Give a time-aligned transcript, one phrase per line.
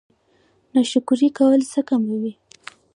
[0.73, 2.33] ناشکري کول څه کموي؟